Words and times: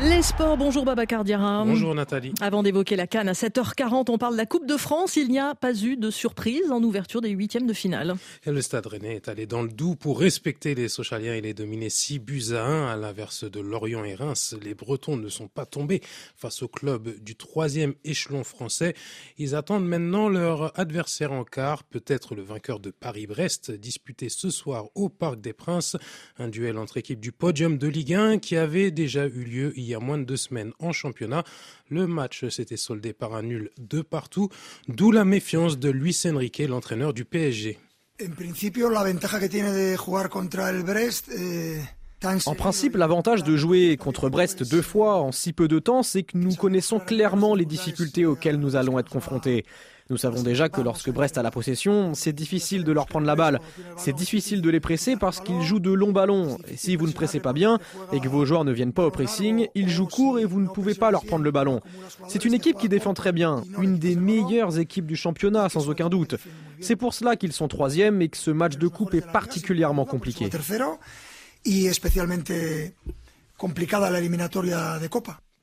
Les 0.00 0.22
sports, 0.22 0.56
bonjour 0.56 0.84
Babacar 0.84 1.24
Diarra. 1.24 1.64
Bonjour 1.64 1.92
Nathalie. 1.92 2.32
Avant 2.40 2.62
d'évoquer 2.62 2.94
la 2.94 3.08
Cannes 3.08 3.28
à 3.28 3.32
7h40, 3.32 4.12
on 4.12 4.16
parle 4.16 4.34
de 4.34 4.38
la 4.38 4.46
Coupe 4.46 4.64
de 4.64 4.76
France. 4.76 5.16
Il 5.16 5.28
n'y 5.28 5.40
a 5.40 5.56
pas 5.56 5.74
eu 5.74 5.96
de 5.96 6.08
surprise 6.12 6.70
en 6.70 6.80
ouverture 6.84 7.20
des 7.20 7.30
huitièmes 7.30 7.66
de 7.66 7.72
finale. 7.72 8.14
Et 8.46 8.52
le 8.52 8.62
Stade 8.62 8.86
Rennais 8.86 9.16
est 9.16 9.26
allé 9.26 9.46
dans 9.46 9.60
le 9.60 9.70
doux 9.70 9.96
pour 9.96 10.20
respecter 10.20 10.76
les 10.76 10.88
Sochaliens 10.88 11.34
et 11.34 11.40
les 11.40 11.52
dominer 11.52 11.90
6 11.90 12.20
buts 12.20 12.52
à 12.52 12.64
1. 12.64 12.86
À 12.86 12.96
l'inverse 12.96 13.42
de 13.42 13.58
Lorient 13.58 14.04
et 14.04 14.14
Reims, 14.14 14.54
les 14.62 14.72
Bretons 14.74 15.16
ne 15.16 15.28
sont 15.28 15.48
pas 15.48 15.66
tombés 15.66 16.00
face 16.36 16.62
au 16.62 16.68
club 16.68 17.18
du 17.18 17.34
troisième 17.34 17.94
échelon 18.04 18.44
français. 18.44 18.94
Ils 19.36 19.56
attendent 19.56 19.86
maintenant 19.86 20.28
leur 20.28 20.78
adversaire 20.78 21.32
en 21.32 21.42
quart, 21.42 21.82
peut-être 21.82 22.36
le 22.36 22.42
vainqueur 22.42 22.78
de 22.78 22.92
Paris-Brest, 22.92 23.72
disputé 23.72 24.28
ce 24.28 24.50
soir 24.50 24.90
au 24.94 25.08
Parc 25.08 25.40
des 25.40 25.52
Princes. 25.52 25.96
Un 26.38 26.46
duel 26.46 26.78
entre 26.78 26.98
équipes 26.98 27.18
du 27.18 27.32
podium 27.32 27.78
de 27.78 27.88
Ligue 27.88 28.14
1 28.14 28.38
qui 28.38 28.56
avait 28.56 28.92
déjà 28.92 29.26
eu 29.26 29.42
lieu 29.42 29.72
hier 29.76 29.87
il 29.87 29.87
y 29.88 29.94
a 29.94 30.00
moins 30.00 30.18
de 30.18 30.24
deux 30.24 30.36
semaines 30.36 30.72
en 30.78 30.92
championnat. 30.92 31.44
Le 31.88 32.06
match 32.06 32.48
s'était 32.48 32.76
soldé 32.76 33.12
par 33.12 33.34
un 33.34 33.42
nul 33.42 33.70
de 33.78 34.02
partout, 34.02 34.48
d'où 34.88 35.10
la 35.10 35.24
méfiance 35.24 35.78
de 35.78 35.90
Luis 35.90 36.18
Enrique, 36.26 36.58
l'entraîneur 36.58 37.12
du 37.12 37.24
PSG. 37.24 37.78
En 42.46 42.54
principe, 42.54 42.96
l'avantage 42.96 43.44
de 43.44 43.56
jouer 43.56 43.96
contre 43.96 44.28
Brest 44.28 44.68
deux 44.68 44.82
fois 44.82 45.20
en 45.20 45.30
si 45.30 45.52
peu 45.52 45.68
de 45.68 45.78
temps, 45.78 46.02
c'est 46.02 46.24
que 46.24 46.36
nous 46.36 46.54
connaissons 46.54 46.98
clairement 46.98 47.54
les 47.54 47.64
difficultés 47.64 48.26
auxquelles 48.26 48.58
nous 48.58 48.74
allons 48.74 48.98
être 48.98 49.08
confrontés. 49.08 49.64
Nous 50.10 50.16
savons 50.16 50.42
déjà 50.42 50.70
que 50.70 50.80
lorsque 50.80 51.10
Brest 51.10 51.36
a 51.36 51.42
la 51.42 51.50
possession, 51.50 52.14
c'est 52.14 52.32
difficile 52.32 52.82
de 52.82 52.92
leur 52.92 53.06
prendre 53.06 53.26
la 53.26 53.36
balle. 53.36 53.60
C'est 53.98 54.14
difficile 54.14 54.62
de 54.62 54.70
les 54.70 54.80
presser 54.80 55.16
parce 55.16 55.40
qu'ils 55.40 55.60
jouent 55.60 55.80
de 55.80 55.90
longs 55.90 56.12
ballons. 56.12 56.56
Et 56.70 56.78
si 56.78 56.96
vous 56.96 57.06
ne 57.06 57.12
pressez 57.12 57.40
pas 57.40 57.52
bien 57.52 57.78
et 58.12 58.20
que 58.20 58.28
vos 58.28 58.46
joueurs 58.46 58.64
ne 58.64 58.72
viennent 58.72 58.94
pas 58.94 59.04
au 59.04 59.10
pressing, 59.10 59.68
ils 59.74 59.90
jouent 59.90 60.06
court 60.06 60.38
et 60.38 60.46
vous 60.46 60.60
ne 60.60 60.68
pouvez 60.68 60.94
pas 60.94 61.10
leur 61.10 61.26
prendre 61.26 61.44
le 61.44 61.50
ballon. 61.50 61.82
C'est 62.28 62.46
une 62.46 62.54
équipe 62.54 62.78
qui 62.78 62.88
défend 62.88 63.12
très 63.12 63.32
bien, 63.32 63.64
une 63.82 63.98
des 63.98 64.16
meilleures 64.16 64.78
équipes 64.78 65.06
du 65.06 65.16
championnat 65.16 65.68
sans 65.68 65.90
aucun 65.90 66.08
doute. 66.08 66.36
C'est 66.80 66.96
pour 66.96 67.12
cela 67.12 67.36
qu'ils 67.36 67.52
sont 67.52 67.68
troisième 67.68 68.22
et 68.22 68.30
que 68.30 68.38
ce 68.38 68.50
match 68.50 68.78
de 68.78 68.88
coupe 68.88 69.12
est 69.12 69.30
particulièrement 69.30 70.06
compliqué. 70.06 70.48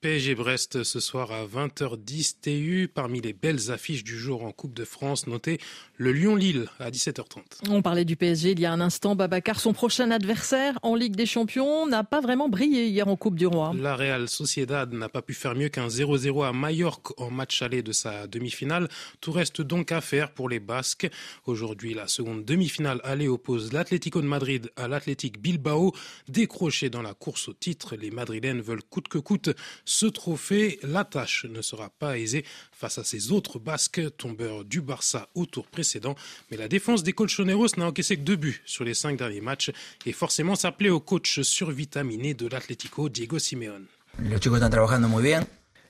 PSG 0.00 0.36
Brest 0.36 0.84
ce 0.84 1.00
soir 1.00 1.32
à 1.32 1.44
20h10 1.44 2.36
TU. 2.40 2.88
Parmi 2.92 3.20
les 3.20 3.32
belles 3.32 3.72
affiches 3.72 4.04
du 4.04 4.16
jour 4.16 4.44
en 4.44 4.52
Coupe 4.52 4.72
de 4.72 4.84
France, 4.84 5.26
notez 5.26 5.58
le 5.96 6.12
Lyon-Lille 6.12 6.68
à 6.78 6.92
17h30. 6.92 7.68
On 7.68 7.82
parlait 7.82 8.04
du 8.04 8.14
PSG 8.14 8.52
il 8.52 8.60
y 8.60 8.66
a 8.66 8.70
un 8.72 8.80
instant. 8.80 9.16
Babacar, 9.16 9.58
son 9.58 9.72
prochain 9.72 10.12
adversaire 10.12 10.78
en 10.82 10.94
Ligue 10.94 11.16
des 11.16 11.26
Champions, 11.26 11.88
n'a 11.88 12.04
pas 12.04 12.20
vraiment 12.20 12.48
brillé 12.48 12.86
hier 12.86 13.08
en 13.08 13.16
Coupe 13.16 13.34
du 13.34 13.48
Roi. 13.48 13.72
La 13.76 13.96
Real 13.96 14.28
Sociedad 14.28 14.92
n'a 14.92 15.08
pas 15.08 15.20
pu 15.20 15.34
faire 15.34 15.56
mieux 15.56 15.68
qu'un 15.68 15.88
0-0 15.88 16.46
à 16.46 16.52
Majorque 16.52 17.20
en 17.20 17.32
match 17.32 17.60
aller 17.62 17.82
de 17.82 17.90
sa 17.90 18.28
demi-finale. 18.28 18.88
Tout 19.20 19.32
reste 19.32 19.62
donc 19.62 19.90
à 19.90 20.00
faire 20.00 20.30
pour 20.30 20.48
les 20.48 20.60
Basques. 20.60 21.10
Aujourd'hui, 21.44 21.94
la 21.94 22.06
seconde 22.06 22.44
demi-finale 22.44 23.00
aller 23.02 23.26
oppose 23.26 23.72
l'Atlético 23.72 24.22
de 24.22 24.28
Madrid 24.28 24.70
à 24.76 24.86
l'Athletic 24.86 25.40
Bilbao. 25.40 25.92
Décroché 26.28 26.88
dans 26.88 27.02
la 27.02 27.14
course 27.14 27.48
au 27.48 27.52
titre, 27.52 27.96
les 27.96 28.12
Madrilènes 28.12 28.60
veulent 28.60 28.84
coûte 28.84 29.08
que 29.08 29.18
coûte 29.18 29.50
ce 29.88 30.06
trophée. 30.06 30.78
La 30.82 31.04
tâche 31.04 31.46
ne 31.48 31.62
sera 31.62 31.90
pas 31.90 32.18
aisée 32.18 32.44
face 32.72 32.98
à 32.98 33.04
ces 33.04 33.32
autres 33.32 33.58
Basques, 33.58 34.02
tombeurs 34.16 34.64
du 34.64 34.80
Barça 34.80 35.28
au 35.34 35.46
tour 35.46 35.66
précédent. 35.66 36.14
Mais 36.50 36.56
la 36.56 36.68
défense 36.68 37.02
des 37.02 37.12
Colchoneros 37.12 37.76
n'a 37.76 37.86
encaissé 37.86 38.16
que 38.16 38.22
deux 38.22 38.36
buts 38.36 38.62
sur 38.66 38.84
les 38.84 38.94
cinq 38.94 39.16
derniers 39.18 39.40
matchs 39.40 39.72
et 40.06 40.12
forcément 40.12 40.54
s'appelait 40.54 40.90
au 40.90 41.00
coach 41.00 41.40
survitaminé 41.40 42.34
de 42.34 42.46
l'Atlético, 42.46 43.08
Diego 43.08 43.38
Simeone. 43.38 43.86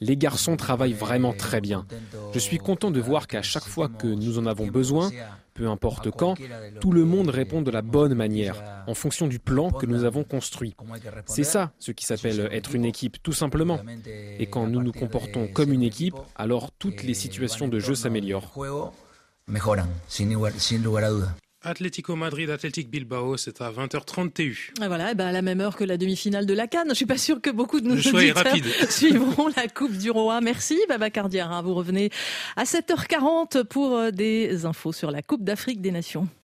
Les 0.00 0.16
garçons 0.16 0.56
travaillent 0.56 0.92
vraiment 0.92 1.32
très 1.32 1.60
bien. 1.60 1.86
Je 2.32 2.38
suis 2.38 2.58
content 2.58 2.90
de 2.90 3.00
voir 3.00 3.28
qu'à 3.28 3.42
chaque 3.42 3.64
fois 3.64 3.88
que 3.88 4.06
nous 4.06 4.38
en 4.38 4.46
avons 4.46 4.66
besoin, 4.66 5.10
peu 5.54 5.68
importe 5.68 6.10
quand, 6.10 6.34
tout 6.80 6.92
le 6.92 7.04
monde 7.04 7.30
répond 7.30 7.62
de 7.62 7.70
la 7.70 7.82
bonne 7.82 8.14
manière, 8.14 8.84
en 8.86 8.94
fonction 8.94 9.26
du 9.26 9.38
plan 9.38 9.70
que 9.70 9.86
nous 9.86 10.04
avons 10.04 10.24
construit. 10.24 10.74
C'est 11.26 11.44
ça 11.44 11.72
ce 11.78 11.92
qui 11.92 12.04
s'appelle 12.04 12.48
être 12.52 12.74
une 12.74 12.84
équipe, 12.84 13.22
tout 13.22 13.32
simplement. 13.32 13.80
Et 14.38 14.46
quand 14.46 14.66
nous 14.66 14.82
nous 14.82 14.92
comportons 14.92 15.48
comme 15.48 15.72
une 15.72 15.82
équipe, 15.82 16.16
alors 16.34 16.72
toutes 16.72 17.02
les 17.02 17.14
situations 17.14 17.68
de 17.68 17.78
jeu 17.78 17.94
s'améliorent. 17.94 18.52
Atlético 21.64 22.14
Madrid, 22.14 22.50
Atlético 22.50 22.90
Bilbao, 22.90 23.36
c'est 23.38 23.62
à 23.62 23.70
20h30 23.70 24.32
TU. 24.32 24.72
Ah 24.80 24.88
voilà, 24.88 25.12
eh 25.12 25.14
ben 25.14 25.26
à 25.26 25.32
la 25.32 25.40
même 25.40 25.60
heure 25.60 25.76
que 25.76 25.84
la 25.84 25.96
demi-finale 25.96 26.44
de 26.44 26.52
la 26.52 26.66
Cannes. 26.66 26.88
Je 26.90 26.94
suis 26.94 27.06
pas 27.06 27.16
sûr 27.16 27.40
que 27.40 27.50
beaucoup 27.50 27.80
de 27.80 27.88
nos 27.88 27.96
auditeurs 27.96 28.44
suivront 28.90 29.48
la 29.56 29.66
Coupe 29.68 29.96
du 29.96 30.10
Roi. 30.10 30.40
Merci, 30.42 30.78
Baba 30.88 31.08
Cardiara. 31.08 31.62
Vous 31.62 31.74
revenez 31.74 32.10
à 32.56 32.64
7h40 32.64 33.64
pour 33.64 33.96
euh, 33.96 34.10
des 34.10 34.66
infos 34.66 34.92
sur 34.92 35.10
la 35.10 35.22
Coupe 35.22 35.42
d'Afrique 35.42 35.80
des 35.80 35.90
Nations. 35.90 36.28